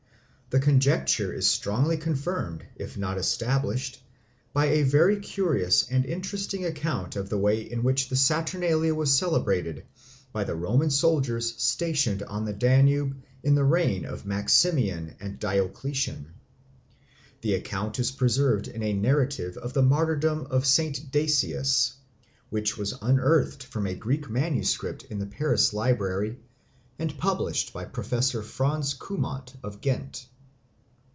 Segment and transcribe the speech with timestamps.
[0.53, 4.03] The conjecture is strongly confirmed, if not established,
[4.51, 9.17] by a very curious and interesting account of the way in which the Saturnalia was
[9.17, 9.85] celebrated
[10.33, 16.33] by the Roman soldiers stationed on the Danube in the reign of Maximian and Diocletian.
[17.39, 21.13] The account is preserved in a narrative of the martyrdom of St.
[21.13, 21.93] Dasius,
[22.49, 26.39] which was unearthed from a Greek manuscript in the Paris library,
[26.99, 30.27] and published by Professor Franz Cumont of Ghent.